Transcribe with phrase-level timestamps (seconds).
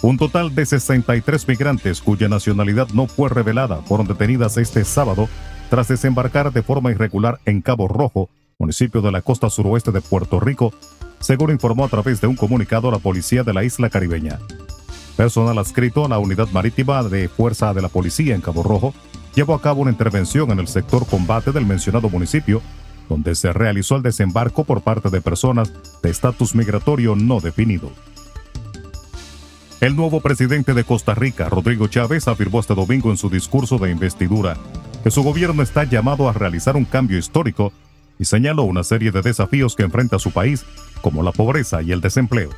[0.03, 5.29] Un total de 63 migrantes cuya nacionalidad no fue revelada fueron detenidas este sábado
[5.69, 10.41] tras desembarcar de forma irregular en Cabo Rojo, municipio de la costa suroeste de Puerto
[10.41, 10.73] Rico,
[11.21, 14.39] según informó a través de un comunicado la policía de la isla caribeña.
[15.15, 18.93] Personal adscrito a la unidad marítima de Fuerza de la Policía en Cabo Rojo
[19.35, 22.61] llevó a cabo una intervención en el sector combate del mencionado municipio,
[23.07, 27.89] donde se realizó el desembarco por parte de personas de estatus migratorio no definido.
[29.83, 33.91] El nuevo presidente de Costa Rica, Rodrigo Chávez, afirmó este domingo en su discurso de
[33.91, 34.55] investidura
[35.03, 37.73] que su gobierno está llamado a realizar un cambio histórico
[38.17, 40.63] y señaló una serie de desafíos que enfrenta su país,
[41.01, 42.49] como la pobreza y el desempleo.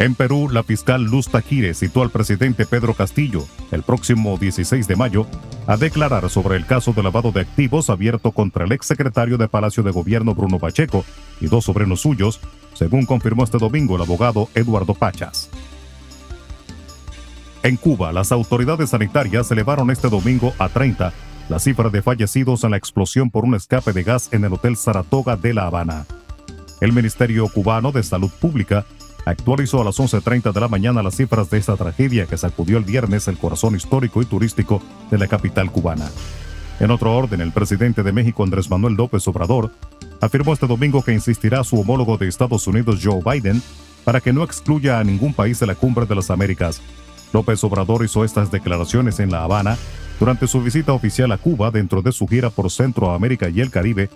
[0.00, 4.96] En Perú, la fiscal Luz Taquire citó al presidente Pedro Castillo el próximo 16 de
[4.96, 5.28] mayo
[5.68, 9.84] a declarar sobre el caso de lavado de activos abierto contra el exsecretario de Palacio
[9.84, 11.04] de Gobierno Bruno Pacheco
[11.40, 12.40] y dos sobrinos suyos,
[12.74, 15.45] según confirmó este domingo el abogado Eduardo Pachas.
[17.66, 21.12] En Cuba, las autoridades sanitarias elevaron este domingo a 30
[21.48, 24.76] la cifra de fallecidos en la explosión por un escape de gas en el Hotel
[24.76, 26.06] Saratoga de La Habana.
[26.80, 28.86] El Ministerio Cubano de Salud Pública
[29.24, 32.84] actualizó a las 11.30 de la mañana las cifras de esta tragedia que sacudió el
[32.84, 36.08] viernes el corazón histórico y turístico de la capital cubana.
[36.78, 39.72] En otro orden, el presidente de México, Andrés Manuel López Obrador,
[40.20, 43.60] afirmó este domingo que insistirá a su homólogo de Estados Unidos, Joe Biden,
[44.04, 46.80] para que no excluya a ningún país de la Cumbre de las Américas
[47.32, 49.76] López Obrador hizo estas declaraciones en La Habana
[50.18, 54.08] durante su visita oficial a Cuba dentro de su gira por Centroamérica y el Caribe,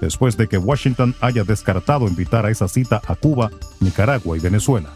[0.00, 3.50] después de que Washington haya descartado invitar a esa cita a Cuba,
[3.80, 4.90] Nicaragua y Venezuela.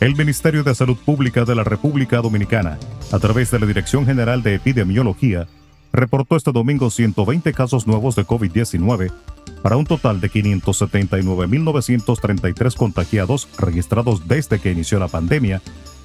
[0.00, 2.78] El Ministerio de Salud Pública de la República Dominicana,
[3.12, 5.46] a través de la Dirección General de Epidemiología,
[5.92, 9.12] reportó este domingo 120 casos nuevos de COVID-19
[9.62, 15.60] para un total de 579.933 contagiados registrados desde que inició la pandemia,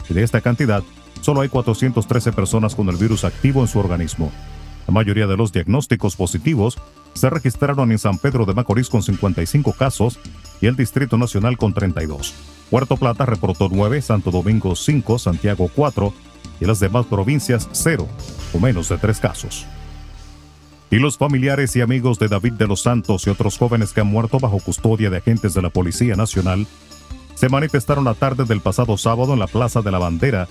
[0.10, 0.84] y de esta cantidad,
[1.22, 4.32] solo hay 413 personas con el virus activo en su organismo.
[4.88, 6.78] La mayoría de los diagnósticos positivos
[7.14, 10.20] se registraron en San Pedro de Macorís con 55 casos
[10.62, 12.34] y el Distrito Nacional con 32.
[12.70, 16.14] Puerto Plata reportó 9, Santo Domingo 5, Santiago 4
[16.60, 18.08] y las demás provincias 0
[18.54, 19.66] o menos de 3 casos
[20.96, 24.08] y los familiares y amigos de David de los Santos y otros jóvenes que han
[24.08, 26.68] muerto bajo custodia de agentes de la Policía Nacional
[27.34, 30.48] se manifestaron la tarde del pasado sábado en la Plaza de la Bandera,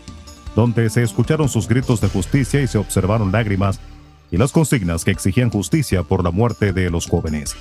[0.55, 3.81] donde se escucharon sus gritos de justicia y se observaron lágrimas
[4.31, 7.57] y las consignas que exigían justicia por la muerte de los jóvenes.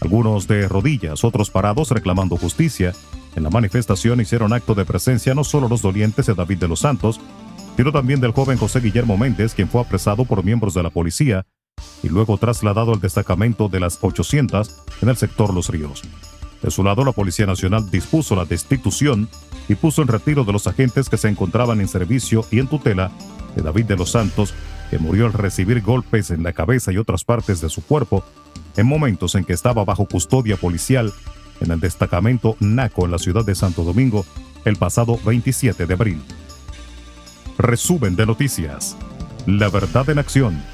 [0.00, 2.94] Algunos de rodillas, otros parados reclamando justicia.
[3.36, 6.80] En la manifestación hicieron acto de presencia no solo los dolientes de David de los
[6.80, 7.20] Santos,
[7.76, 11.44] sino también del joven José Guillermo Méndez, quien fue apresado por miembros de la policía
[12.04, 16.02] y luego trasladado al destacamento de las 800 en el sector Los Ríos.
[16.62, 19.28] De su lado, la Policía Nacional dispuso la destitución
[19.68, 23.10] y puso en retiro de los agentes que se encontraban en servicio y en tutela
[23.56, 24.52] de David de los Santos,
[24.90, 28.22] que murió al recibir golpes en la cabeza y otras partes de su cuerpo
[28.76, 31.12] en momentos en que estaba bajo custodia policial
[31.60, 34.26] en el destacamento NACO en la ciudad de Santo Domingo
[34.66, 36.22] el pasado 27 de abril.
[37.56, 38.96] Resumen de noticias.
[39.46, 40.73] La verdad en acción